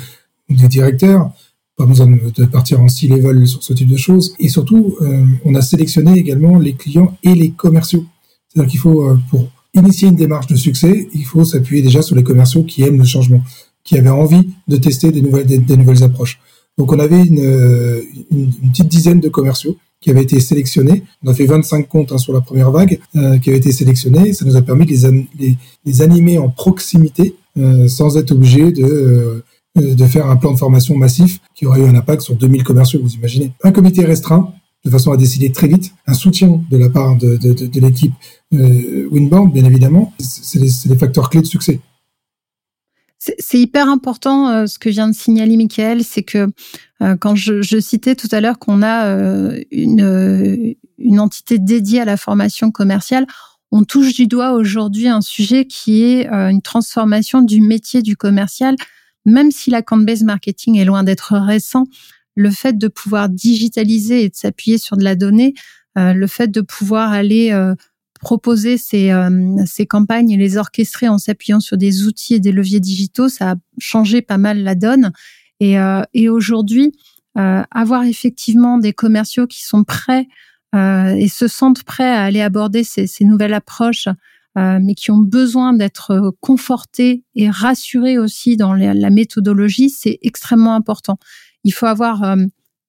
[0.49, 1.33] des directeurs
[1.77, 4.35] pas besoin de partir en six level sur ce type de choses.
[4.39, 8.07] Et surtout, euh, on a sélectionné également les clients et les commerciaux.
[8.49, 12.17] C'est-à-dire qu'il faut, euh, pour initier une démarche de succès, il faut s'appuyer déjà sur
[12.17, 13.43] les commerciaux qui aiment le changement,
[13.85, 16.41] qui avaient envie de tester des nouvelles, approches.
[16.79, 18.03] Donc on avait une, euh,
[18.71, 21.05] petite dizaine de commerciaux qui avaient été sélectionnés.
[21.25, 24.35] On a fait 25 comptes hein, sur la première vague qui avaient été sélectionnés.
[24.35, 25.25] Ça nous a permis de
[25.87, 27.35] les, animer en proximité
[27.89, 29.43] sans être obligé de
[29.77, 33.01] de faire un plan de formation massif qui aurait eu un impact sur 2000 commerciaux,
[33.03, 33.53] vous imaginez.
[33.63, 34.53] Un comité restreint,
[34.87, 37.39] de façon à décider très vite, un soutien de la part de,
[37.81, 38.15] l'équipe
[38.55, 39.09] euh,
[39.53, 41.81] bien évidemment, c'est les, facteurs clés de succès.
[43.19, 46.47] C'est hyper important euh, ce que vient de signaler Michael, c'est que
[47.03, 52.17] euh, quand je, citais tout à l'heure qu'on a euh, une, entité dédiée à la
[52.17, 53.27] formation commerciale,
[53.73, 58.77] on touche du doigt aujourd'hui un sujet qui est une transformation du métier du commercial.
[59.25, 61.85] Même si la based marketing est loin d'être récent,
[62.37, 65.55] le fait de pouvoir digitaliser et de s'appuyer sur de la donnée,
[65.99, 67.75] euh, le fait de pouvoir aller euh,
[68.21, 72.53] proposer ces, euh, ces campagnes et les orchestrer en s'appuyant sur des outils et des
[72.53, 75.11] leviers digitaux, ça a changé pas mal la donne.
[75.59, 75.77] Et,
[76.13, 76.93] et aujourd'hui,
[77.35, 80.29] avoir effectivement des commerciaux qui sont prêts
[80.75, 84.07] et se sentent prêts à aller aborder ces, ces nouvelles approches
[84.57, 90.19] euh, mais qui ont besoin d'être euh, confortés et rassurés aussi dans la méthodologie, c'est
[90.23, 91.19] extrêmement important.
[91.67, 92.37] Il faut avoir euh,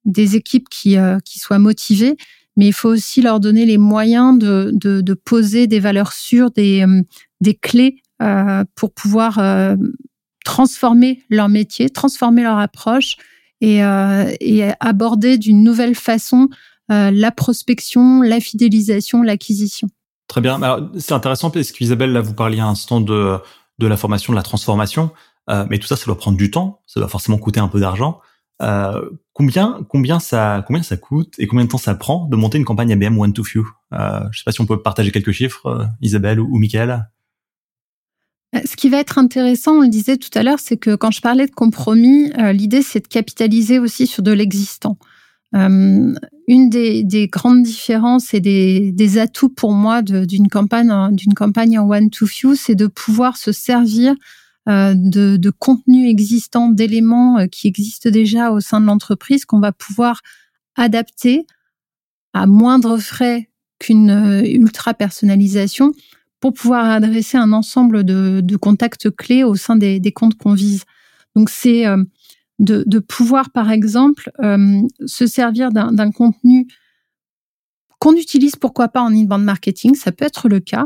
[0.05, 2.15] des équipes qui, qui soient motivées,
[2.55, 6.85] mais il faut aussi leur donner les moyens de, de, poser des valeurs sûres, des,
[7.41, 8.01] des clés
[8.75, 9.75] pour pouvoir
[10.45, 13.17] transformer leur métier, transformer leur approche
[13.59, 13.79] et,
[14.39, 16.47] et aborder d'une nouvelle façon
[16.87, 19.89] la prospection, la fidélisation, l'acquisition.
[20.27, 20.59] Très bien.
[20.97, 23.39] C'est intéressant parce qu'Isabelle, là, vous parliez un instant de,
[23.79, 25.11] de la formation, de la transformation.
[25.49, 26.81] Euh, mais tout ça, ça doit prendre du temps.
[26.85, 28.19] Ça doit forcément coûter un peu d'argent.
[28.61, 32.57] Euh, combien, combien ça, combien ça coûte et combien de temps ça prend de monter
[32.57, 33.65] une campagne ABM One to Few?
[33.93, 37.07] Euh, Je sais pas si on peut partager quelques chiffres, euh, Isabelle ou, ou Michael.
[38.55, 41.11] Euh, ce qui va être intéressant, on le disait tout à l'heure, c'est que quand
[41.11, 44.97] je parlais de compromis, l'idée c'est de capitaliser aussi sur de l'existant.
[45.53, 51.79] Une des, des, grandes différences et des, des atouts pour moi d'une campagne, d'une campagne
[51.79, 54.13] en one to few, c'est de pouvoir se servir
[54.67, 59.71] de, de contenus existants, d'éléments euh, qui existent déjà au sein de l'entreprise qu'on va
[59.71, 60.21] pouvoir
[60.75, 61.45] adapter
[62.33, 63.49] à moindre frais
[63.79, 65.93] qu'une euh, ultra personnalisation
[66.39, 70.53] pour pouvoir adresser un ensemble de, de contacts clés au sein des, des comptes qu'on
[70.53, 70.83] vise.
[71.35, 71.85] Donc c'est
[72.59, 76.67] de, de pouvoir, par exemple, euh, se servir d'un contenu
[77.99, 80.85] qu'on utilise, pourquoi pas en inbound marketing, ça peut être le cas,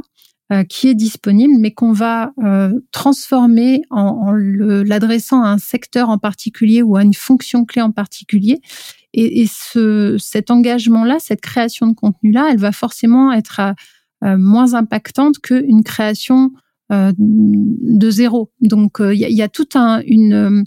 [0.52, 6.10] euh, qui est disponible, mais qu'on va euh, transformer en, en l'adressant à un secteur
[6.10, 8.60] en particulier ou à une fonction clé en particulier.
[9.14, 13.62] Et, et ce, cet engagement-là, cette création de contenu-là, elle va forcément être
[14.24, 16.52] moins impactante qu'une création
[16.90, 18.52] de zéro.
[18.62, 20.64] Donc il y, a, y, a toute un, une,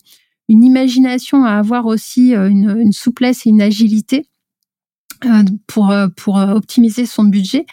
[0.49, 4.27] une imagination à avoir aussi, une, une souplesse et une agilité
[5.67, 7.65] pour, pour optimiser son budget.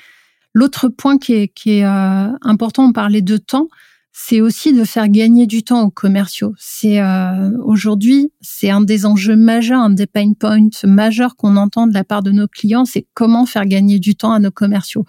[0.54, 3.68] L'autre point qui est, qui est important, on parlait de temps,
[4.14, 6.54] c'est aussi de faire gagner du temps aux commerciaux.
[6.58, 11.88] C'est euh, aujourd'hui, c'est un des enjeux majeurs, un des pain points majeurs qu'on entend
[11.88, 15.06] de la part de nos clients, c'est comment faire gagner du temps à nos commerciaux.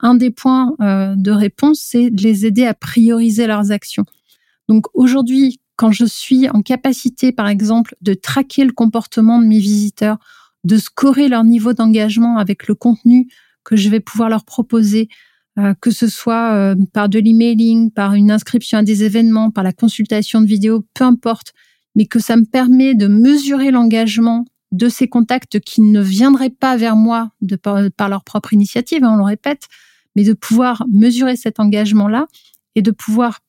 [0.00, 4.04] Un des points euh, de réponse, c'est de les aider à prioriser leurs actions.
[4.68, 9.58] Donc aujourd'hui, quand je suis en capacité, par exemple, de traquer le comportement de mes
[9.58, 10.18] visiteurs,
[10.62, 13.28] de scorer leur niveau d'engagement avec le contenu
[13.68, 15.10] que je vais pouvoir leur proposer,
[15.58, 19.62] euh, que ce soit euh, par de l'emailing, par une inscription à des événements, par
[19.62, 21.52] la consultation de vidéos, peu importe,
[21.94, 26.78] mais que ça me permet de mesurer l'engagement de ces contacts qui ne viendraient pas
[26.78, 27.30] vers moi
[27.62, 29.68] par, leur propre initiative, hein, on le répète,
[30.16, 32.26] mais de pouvoir mesurer cet engagement-là
[32.74, 33.40] et de pouvoir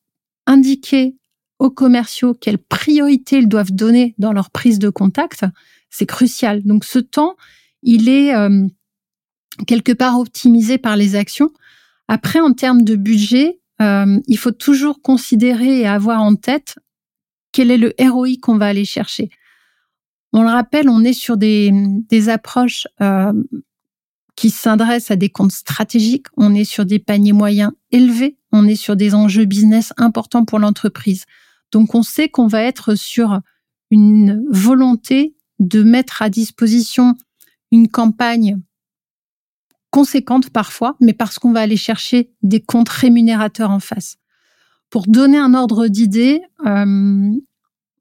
[0.47, 1.15] indiquer
[1.59, 5.45] aux commerciaux quelles priorités ils doivent donner dans leur prise de contact,
[5.89, 6.61] c'est crucial.
[6.63, 7.37] Donc ce temps,
[7.83, 8.67] il est euh,
[9.67, 11.51] quelque part optimisé par les actions.
[12.07, 16.77] Après, en termes de budget, euh, il faut toujours considérer et avoir en tête
[17.51, 19.29] quel est le ROI qu'on va aller chercher.
[20.33, 21.71] On le rappelle, on est sur des,
[22.09, 23.33] des approches euh,
[24.35, 28.75] qui s'adressent à des comptes stratégiques, on est sur des paniers moyens élevés, on est
[28.75, 31.25] sur des enjeux business importants pour l'entreprise.
[31.71, 33.41] Donc on sait qu'on va être sur
[33.91, 37.15] une volonté de mettre à disposition
[37.71, 38.59] une campagne
[39.91, 44.17] conséquente parfois, mais parce qu'on va aller chercher des comptes rémunérateurs en face.
[44.89, 47.31] Pour donner un ordre d'idée, euh,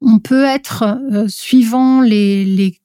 [0.01, 2.79] on peut être, euh, suivant les, les,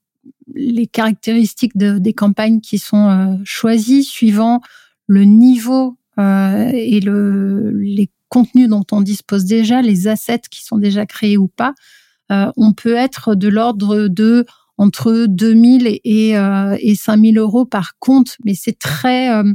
[0.54, 4.60] les caractéristiques de, des campagnes qui sont euh, choisies, suivant
[5.06, 11.06] le niveau et le, les contenus dont on dispose déjà, les assets qui sont déjà
[11.06, 11.74] créés ou pas,
[12.30, 14.46] on peut être de l'ordre de
[14.78, 19.52] entre 2000 et, euh, et 5000 euros par compte, mais c'est très, euh,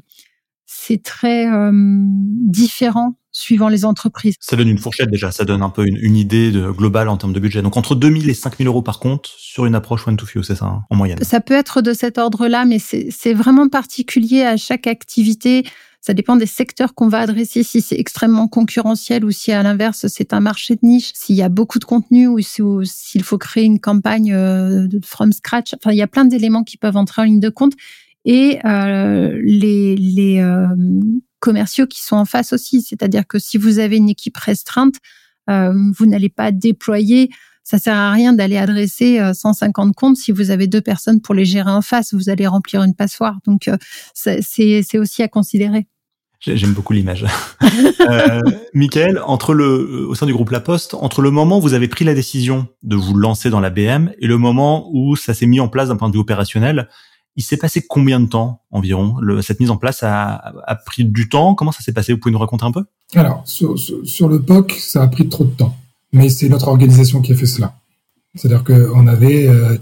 [0.66, 4.36] c'est très euh, différent suivant les entreprises.
[4.40, 7.34] Ça donne une fourchette déjà, ça donne un peu une, idée de, globale en termes
[7.34, 7.62] de budget.
[7.62, 10.56] Donc entre 2000 et 5000 euros par compte sur une approche one to few, c'est
[10.56, 11.20] ça, hein, en moyenne.
[11.22, 15.64] Ça peut être de cet ordre-là, mais c'est vraiment particulier à chaque activité.
[16.02, 20.08] Ça dépend des secteurs qu'on va adresser, si c'est extrêmement concurrentiel ou si à l'inverse
[20.08, 23.66] c'est un marché de niche, s'il y a beaucoup de contenu ou s'il faut créer
[23.66, 25.74] une campagne euh, de from scratch.
[25.74, 27.74] Enfin, il y a plein d'éléments qui peuvent entrer en ligne de compte
[28.26, 30.68] et euh, les, euh,
[31.40, 32.82] commerciaux qui sont en face aussi.
[32.82, 34.96] C'est-à-dire que si vous avez une équipe restreinte,
[35.50, 37.30] euh, vous n'allez pas déployer
[37.70, 41.46] ça sert à rien d'aller adresser 150 comptes si vous avez deux personnes pour les
[41.46, 42.16] gérer en face.
[42.16, 43.38] Vous allez remplir une passoire.
[43.46, 43.70] Donc,
[44.16, 45.86] c'est aussi à considérer.
[46.40, 47.26] J'aime beaucoup l'image.
[48.00, 48.42] euh,
[48.74, 51.90] Michael, entre le, au sein du groupe La Poste, entre le moment où vous avez
[51.90, 55.46] pris la décision de vous lancer dans la BM et le moment où ça s'est
[55.46, 56.88] mis en place d'un point de vue opérationnel,
[57.36, 59.18] il s'est passé combien de temps environ?
[59.22, 61.56] Le, Cette mise en place a, a, pris du temps?
[61.56, 62.14] Comment ça s'est passé?
[62.14, 62.86] Vous pouvez nous raconter un peu?
[63.16, 65.76] Alors, sur, sur, le POC, ça a pris trop de temps.
[66.14, 67.76] Mais c'est notre organisation qui a fait cela.
[68.36, 69.48] C'est-à-dire qu'on avait...
[69.48, 69.78] Euh,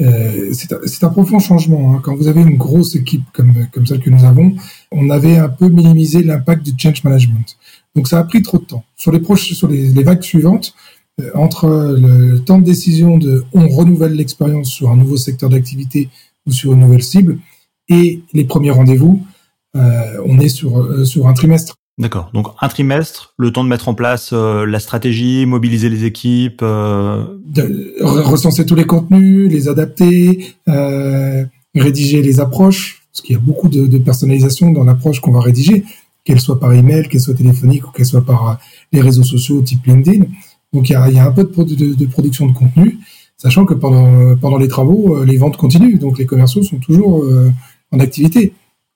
[0.00, 1.94] euh, c'est un, un, profond changement.
[1.94, 2.00] Hein.
[2.02, 4.54] Quand vous avez une grosse équipe comme, comme celle que nous avons,
[4.90, 7.58] on avait un peu minimisé l'impact du change management.
[7.94, 8.84] Donc ça a pris trop de temps.
[8.96, 10.74] Sur les, proches, sur les, vagues suivantes,
[11.20, 16.08] euh, entre le temps de décision de on renouvelle l'expérience sur un nouveau secteur d'activité
[16.46, 17.38] ou sur une nouvelle cible.
[17.88, 19.22] Et les premiers rendez-vous,
[19.76, 21.76] euh, on est sur, euh, sur un trimestre.
[22.00, 22.30] D'accord.
[22.34, 26.62] Donc un trimestre, le temps de mettre en place euh, la stratégie, mobiliser les équipes,
[26.62, 33.68] de recenser tous les contenus, les adapter, rédiger les approches, parce qu'il y a beaucoup
[33.68, 35.84] de, de personnalisation dans l'approche qu'on va rédiger,
[36.24, 38.58] qu'elle soit par email, qu'elle soit téléphonique ou qu'elle soit par
[38.92, 40.24] les réseaux sociaux type LinkedIn.
[40.72, 42.98] Donc il y a, y a un peu de, production de contenu
[43.36, 47.24] sachant que pendant, pendant les travaux, euh, les ventes continuent, donc les commerciaux sont toujours
[47.24, 47.50] euh,
[47.90, 48.52] en activité.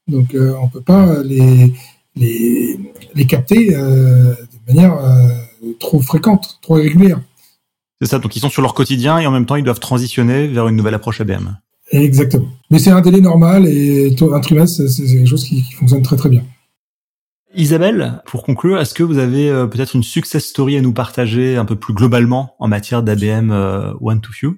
[0.07, 1.73] Donc euh, on peut pas les,
[2.16, 2.79] les,
[3.14, 4.98] les capter de manière
[5.81, 7.20] trop fréquente, trop régulière.
[8.00, 10.46] C'est ça, donc ils sont sur leur quotidien et en même temps ils doivent transitionner
[10.46, 11.57] vers une nouvelle approche ABM.
[11.90, 12.48] Exactement.
[12.70, 16.16] Mais c'est un délai normal et un trimestre, c'est quelque chose qui, qui fonctionne très
[16.16, 16.42] très bien.
[17.55, 21.57] Isabelle, pour conclure, est-ce que vous avez euh, peut-être une success story à nous partager
[21.57, 24.57] un peu plus globalement en matière d'ABM euh, One to Few?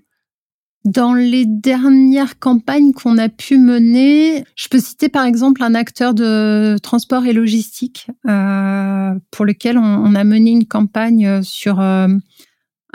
[0.86, 6.14] Dans les dernières campagnes qu'on a pu mener, je peux citer par exemple un acteur
[6.14, 11.80] de transport et logistique euh, pour lequel on, a mené une campagne sur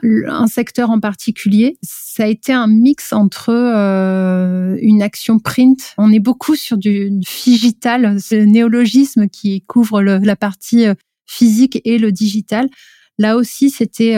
[0.03, 1.77] un secteur en particulier.
[1.81, 5.93] Ça a été un mix entre euh, une action print.
[5.97, 11.97] On est beaucoup sur du digital, ce néologisme qui couvre la partie euh, physique et
[11.97, 12.69] le digital.
[13.17, 14.17] Là aussi, c'était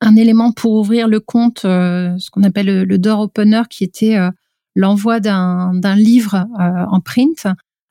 [0.00, 4.16] un élément pour ouvrir le compte, ce qu'on appelle le, door opener, qui était
[4.74, 7.46] l'envoi d'un livre en print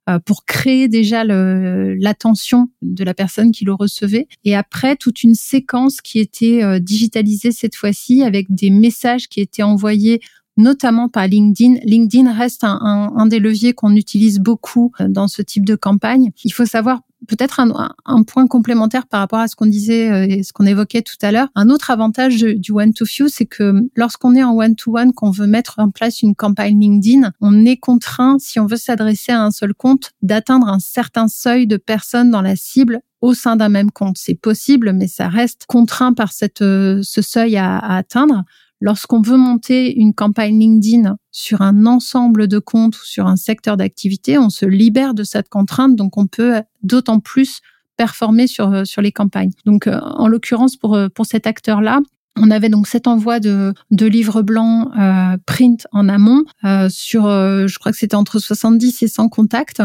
[0.09, 4.27] euh, pour créer déjà l'attention de la personne qui le recevait.
[4.45, 9.41] Et après, toute une séquence qui était euh, digitalisée cette fois-ci avec des messages qui
[9.41, 10.21] étaient envoyés
[10.55, 11.81] notamment par LinkedIn.
[11.83, 15.75] LinkedIn reste un, un, un des leviers qu'on utilise beaucoup euh, dans ce type de
[15.75, 16.31] campagne.
[16.45, 20.25] Il faut savoir peut-être un, un, point complémentaire par rapport à ce qu'on disait euh,
[20.27, 21.49] et ce qu'on évoquait tout à l'heure.
[21.55, 25.89] Un autre avantage du one-to-few, c'est que lorsqu'on est en one-to-one, qu'on veut mettre en
[25.89, 30.11] place une campagne LinkedIn, on est contraint, si on veut s'adresser à un seul compte,
[30.21, 34.17] d'atteindre un certain seuil de personnes dans la cible au sein d'un même compte.
[34.17, 38.43] C'est possible, mais ça reste contraint par cette, euh, ce seuil à, à atteindre.
[38.79, 43.75] Lorsqu'on veut monter une campagne LinkedIn sur un ensemble de comptes ou sur un secteur
[43.75, 47.61] d'activité, on se libère de cette contrainte, donc on peut d'autant plus
[47.97, 49.51] performer sur, sur les campagnes.
[49.65, 51.99] Donc, euh, en l'occurrence, pour, pour cet acteur-là,
[52.35, 57.23] on avait donc cet envoi de, de livres blancs euh, print en amont euh, sur,
[57.23, 59.81] je crois que c'était entre 70 et 100 contacts.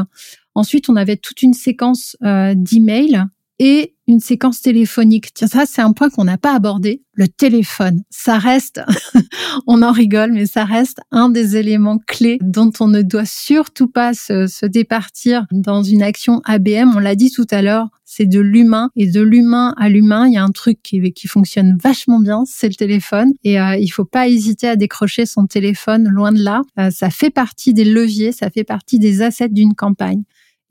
[0.55, 3.25] Ensuite, on avait toute une séquence d'emails
[3.64, 5.33] et une séquence téléphonique.
[5.35, 7.05] Tiens, ça, c'est un point qu'on n'a pas abordé.
[7.14, 8.81] Le téléphone, ça reste,
[9.68, 13.87] on en rigole, mais ça reste un des éléments clés dont on ne doit surtout
[13.87, 16.92] pas se, se départir dans une action ABM.
[16.96, 20.27] On l'a dit tout à l'heure, c'est de l'humain et de l'humain à l'humain.
[20.27, 23.33] Il y a un truc qui, qui fonctionne vachement bien, c'est le téléphone.
[23.44, 26.62] Et euh, il faut pas hésiter à décrocher son téléphone, loin de là.
[26.81, 30.25] Euh, ça fait partie des leviers, ça fait partie des assets d'une campagne.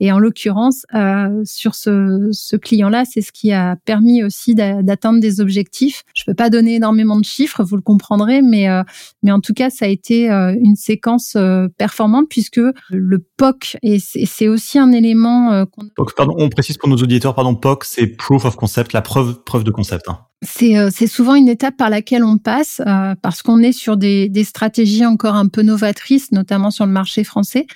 [0.04, 5.20] Et en l'occurrence, euh, sur ce, ce client-là, c'est ce qui a permis aussi d'atteindre
[5.20, 6.02] des objectifs.
[6.12, 8.82] Je peux pas donner énormément de chiffres, vous le comprendrez, mais euh,
[9.22, 11.36] mais en tout cas, ça a été euh, une séquence
[11.78, 12.60] performante puisque
[12.90, 15.64] le POC et c'est aussi un élément.
[15.94, 19.44] POC, pardon, on précise pour nos auditeurs, pardon, POC, c'est proof of concept, la preuve
[19.44, 20.08] preuve de concept.
[20.08, 20.18] Hein.
[20.42, 22.82] C'est souvent une étape par laquelle on passe
[23.22, 27.22] parce qu'on est sur des, des stratégies encore un peu novatrices, notamment sur le marché
[27.22, 27.68] français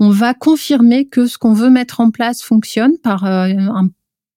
[0.00, 3.88] on va confirmer que ce qu'on veut mettre en place fonctionne par euh, un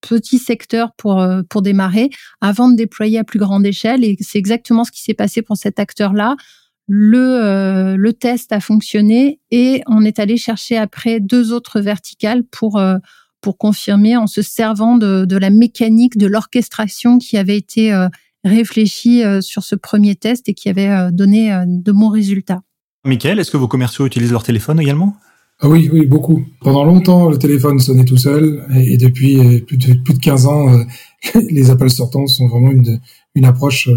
[0.02, 2.10] petit secteur pour euh, pour démarrer
[2.42, 5.58] avant de déployer à plus grande échelle et c'est exactement ce qui s'est passé pour
[5.58, 6.36] cet acteur-là.
[6.88, 12.44] Le euh, le test a fonctionné et on est allé chercher après deux autres verticales
[12.44, 12.80] pour
[13.42, 17.94] pour confirmer en se servant de, de la mécanique de l'orchestration qui avait été
[18.44, 22.62] réfléchie sur ce premier test et qui avait donné de bons résultats.
[23.04, 25.18] Michael, est-ce que vos commerciaux utilisent leur téléphone également?
[25.60, 26.46] Ah oui, oui, beaucoup.
[26.62, 30.46] Pendant longtemps, le téléphone sonnait tout seul, et, depuis euh, plus de, plus de 15
[30.46, 30.84] ans, euh,
[31.50, 33.02] les appels sortants sont vraiment une,
[33.34, 33.90] une approche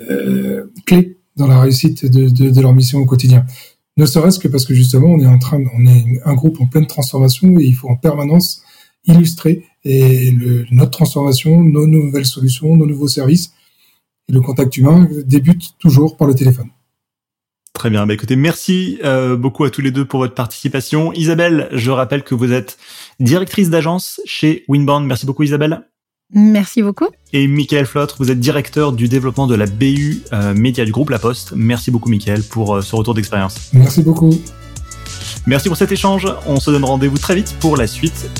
[0.00, 3.44] euh, clé dans la réussite de, de, de, leur mission au quotidien.
[3.98, 6.66] Ne serait-ce que parce que justement, on est en train, on est un groupe en
[6.66, 8.62] pleine transformation et il faut en permanence
[9.04, 13.52] illustrer et le, notre transformation, nos nouvelles solutions, nos nouveaux services.
[14.28, 16.70] Et le contact humain débute toujours par le téléphone.
[17.76, 18.06] Très bien.
[18.06, 21.12] Bah, écoutez, merci euh, beaucoup à tous les deux pour votre participation.
[21.12, 22.78] Isabelle, je rappelle que vous êtes
[23.20, 25.06] directrice d'agence chez Winbound.
[25.06, 25.82] Merci beaucoup, Isabelle.
[26.32, 27.08] Merci beaucoup.
[27.34, 31.10] Et Michael Flotre, vous êtes directeur du développement de la BU euh, Média du groupe
[31.10, 31.52] La Poste.
[31.54, 33.68] Merci beaucoup, Michael, pour euh, ce retour d'expérience.
[33.74, 34.30] Merci beaucoup.
[35.46, 36.26] Merci pour cet échange.
[36.46, 38.30] On se donne rendez-vous très vite pour la suite.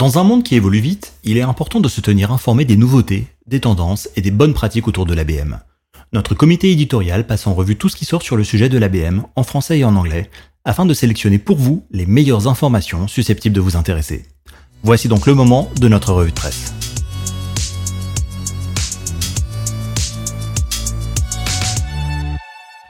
[0.00, 3.26] Dans un monde qui évolue vite, il est important de se tenir informé des nouveautés,
[3.46, 5.58] des tendances et des bonnes pratiques autour de l'ABM.
[6.14, 9.24] Notre comité éditorial passe en revue tout ce qui sort sur le sujet de l'ABM
[9.36, 10.30] en français et en anglais,
[10.64, 14.24] afin de sélectionner pour vous les meilleures informations susceptibles de vous intéresser.
[14.82, 16.72] Voici donc le moment de notre revue de presse.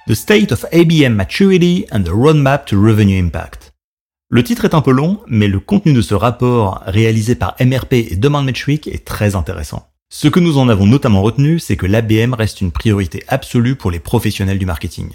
[0.07, 3.70] The State of ABM Maturity and the Roadmap to Revenue Impact.
[4.33, 7.95] Le titre est un peu long, mais le contenu de ce rapport, réalisé par MRP
[7.95, 9.89] et Demand Metric, est très intéressant.
[10.09, 13.91] Ce que nous en avons notamment retenu, c'est que l'ABM reste une priorité absolue pour
[13.91, 15.11] les professionnels du marketing.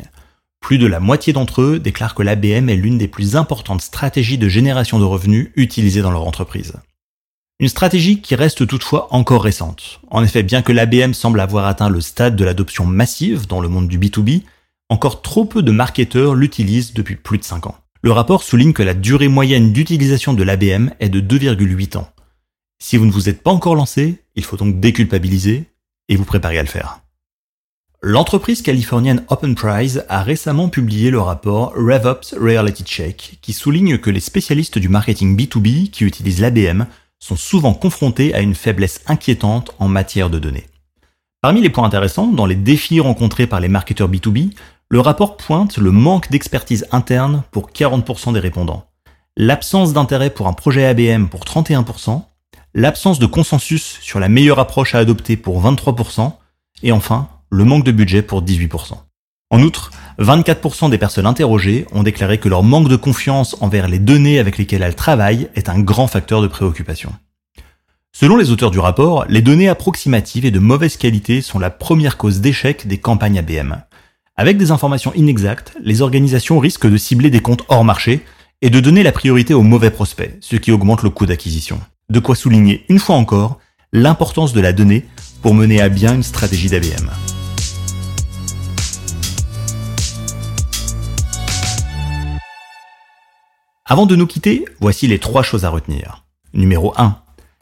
[0.60, 4.38] Plus de la moitié d'entre eux déclarent que l'ABM est l'une des plus importantes stratégies
[4.38, 6.74] de génération de revenus utilisées dans leur entreprise.
[7.62, 10.02] Une stratégie qui reste toutefois encore récente.
[10.12, 13.70] En effet, bien que l'ABM semble avoir atteint le stade de l'adoption massive dans le
[13.70, 14.42] monde du B2B,
[14.90, 17.76] encore trop peu de marketeurs l'utilisent depuis plus de 5 ans.
[18.06, 22.08] Le rapport souligne que la durée moyenne d'utilisation de l'ABM est de 2,8 ans.
[22.78, 25.72] Si vous ne vous êtes pas encore lancé, il faut donc déculpabiliser
[26.08, 27.00] et vous préparer à le faire.
[28.04, 34.20] L'entreprise californienne OpenPrize a récemment publié le rapport RevOps Reality Check qui souligne que les
[34.20, 36.86] spécialistes du marketing B2B qui utilisent l'ABM
[37.18, 40.68] sont souvent confrontés à une faiblesse inquiétante en matière de données.
[41.42, 44.52] Parmi les points intéressants, dans les défis rencontrés par les marketeurs B2B,
[44.90, 48.86] Le rapport pointe le manque d'expertise interne pour 40% des répondants,
[49.36, 52.22] l'absence d'intérêt pour un projet ABM pour 31%,
[52.76, 56.34] l'absence de consensus sur la meilleure approche à adopter pour 23%,
[56.84, 58.94] et enfin, le manque de budget pour 18%.
[59.50, 64.00] En outre, 24% des personnes interrogées ont déclaré que leur manque de confiance envers les
[64.00, 67.12] données avec lesquelles elles travaillent est un grand facteur de préoccupation.
[68.14, 72.18] Selon les auteurs du rapport, les données approximatives et de mauvaise qualité sont la première
[72.18, 73.82] cause d'échec des campagnes ABM.
[74.38, 78.26] Avec des informations inexactes, les organisations risquent de cibler des comptes hors marché
[78.62, 81.80] et de donner la priorité aux mauvais prospects, ce qui augmente le coût d'acquisition.
[82.10, 83.60] De quoi souligner une fois encore
[83.94, 85.06] l'importance de la donnée
[85.42, 87.10] pour mener à bien une stratégie d'ABM.
[93.86, 96.26] Avant de nous quitter, voici les trois choses à retenir.
[96.54, 97.18] Numéro 1.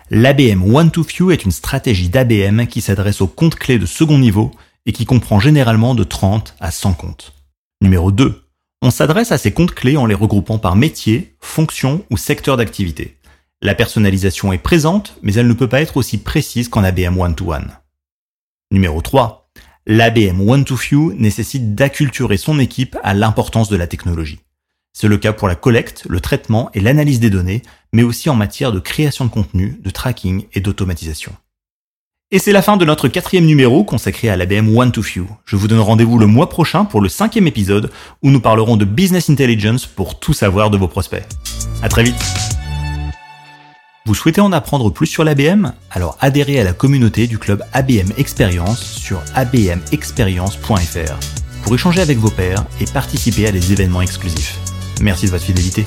[0.09, 4.49] L'ABM One-to-Few est une stratégie d'ABM qui s'adresse aux comptes clés de second niveau
[4.85, 7.33] et qui comprend généralement de 30 à 100 comptes.
[7.81, 8.43] Numéro 2.
[8.81, 13.17] On s'adresse à ces comptes clés en les regroupant par métier, fonction ou secteur d'activité.
[13.61, 17.71] La personnalisation est présente, mais elle ne peut pas être aussi précise qu'en ABM One-to-One.
[18.71, 19.49] Numéro 3.
[19.85, 24.39] L'ABM One-to-Few nécessite d'acculturer son équipe à l'importance de la technologie.
[24.93, 27.63] C'est le cas pour la collecte, le traitement et l'analyse des données,
[27.93, 31.33] mais aussi en matière de création de contenu, de tracking et d'automatisation.
[32.35, 35.27] Et c'est la fin de notre quatrième numéro consacré à l'ABM One to Few.
[35.45, 37.91] Je vous donne rendez-vous le mois prochain pour le cinquième épisode
[38.23, 41.23] où nous parlerons de business intelligence pour tout savoir de vos prospects.
[41.83, 42.15] À très vite.
[44.07, 48.11] Vous souhaitez en apprendre plus sur l'ABM Alors adhérez à la communauté du club ABM
[48.17, 51.19] Experience sur abmexperience.fr
[51.61, 54.57] pour échanger avec vos pairs et participer à des événements exclusifs.
[55.01, 55.85] Merci de votre fidélité.